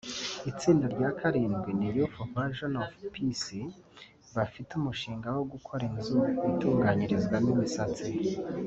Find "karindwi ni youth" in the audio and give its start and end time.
1.19-2.17